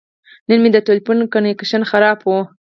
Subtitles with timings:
[0.47, 2.31] نن مې د تلیفون کنکشن خراب و.